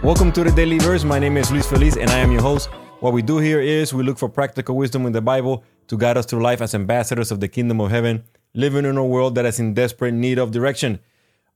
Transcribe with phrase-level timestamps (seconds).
[0.00, 1.02] Welcome to the Daily Verse.
[1.02, 2.70] My name is Luis Feliz and I am your host.
[3.00, 6.16] What we do here is we look for practical wisdom in the Bible to guide
[6.16, 8.22] us through life as ambassadors of the kingdom of heaven,
[8.54, 11.00] living in a world that is in desperate need of direction.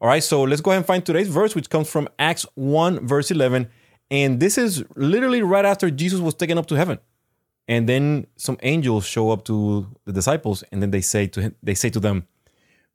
[0.01, 3.07] All right, so let's go ahead and find today's verse, which comes from Acts 1,
[3.07, 3.69] verse 11.
[4.11, 6.99] And this is literally right after Jesus was taken up to heaven.
[7.69, 11.55] And then some angels show up to the disciples, and then they say to him,
[11.63, 12.27] they say to them,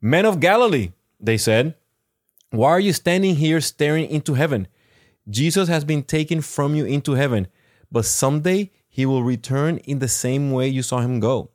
[0.02, 1.74] Men of Galilee, they said,
[2.50, 4.68] why are you standing here staring into heaven?
[5.28, 7.48] Jesus has been taken from you into heaven,
[7.90, 11.50] but someday he will return in the same way you saw him go.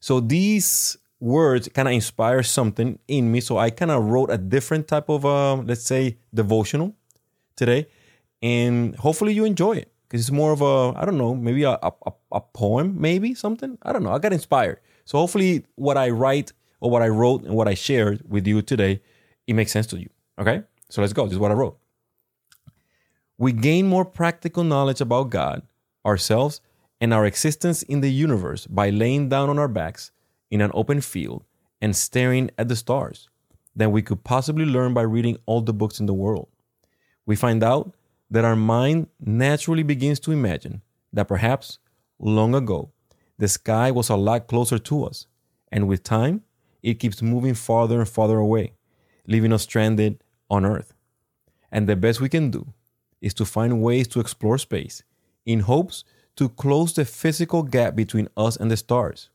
[0.00, 3.40] So these words kind of inspire something in me.
[3.40, 6.94] So I kind of wrote a different type of, uh, let's say, devotional
[7.56, 7.86] today.
[8.42, 11.78] And hopefully you enjoy it because it's more of a, I don't know, maybe a,
[11.82, 13.78] a, a poem, maybe something.
[13.82, 14.12] I don't know.
[14.12, 14.80] I got inspired.
[15.06, 18.60] So hopefully what I write or what I wrote and what I shared with you
[18.60, 19.00] today,
[19.46, 20.10] it makes sense to you.
[20.38, 20.62] Okay?
[20.90, 21.24] So let's go.
[21.24, 21.78] This is what I wrote.
[23.36, 25.62] We gain more practical knowledge about God,
[26.06, 26.60] ourselves,
[27.00, 30.12] and our existence in the universe by laying down on our backs
[30.50, 31.44] in an open field
[31.80, 33.28] and staring at the stars
[33.74, 36.48] than we could possibly learn by reading all the books in the world.
[37.26, 37.94] We find out
[38.30, 40.82] that our mind naturally begins to imagine
[41.12, 41.78] that perhaps
[42.20, 42.92] long ago
[43.38, 45.26] the sky was a lot closer to us,
[45.72, 46.42] and with time
[46.84, 48.74] it keeps moving farther and farther away,
[49.26, 50.94] leaving us stranded on Earth.
[51.72, 52.72] And the best we can do
[53.24, 55.02] is to find ways to explore space
[55.46, 56.04] in hopes
[56.36, 59.30] to close the physical gap between us and the stars,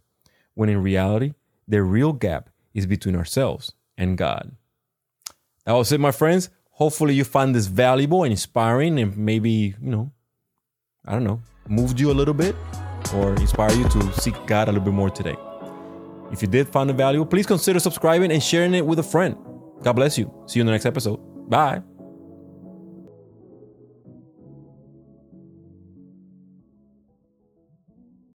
[0.54, 1.34] when in reality,
[1.68, 4.52] the real gap is between ourselves and God.
[5.66, 6.50] That was it, my friends.
[6.72, 10.12] Hopefully, you find this valuable and inspiring, and maybe, you know,
[11.06, 12.56] I don't know, moved you a little bit
[13.16, 15.36] or inspire you to seek God a little bit more today.
[16.31, 19.36] If you did find it valuable, please consider subscribing and sharing it with a friend.
[19.81, 20.31] God bless you.
[20.46, 21.20] See you in the next episode.
[21.50, 21.81] Bye.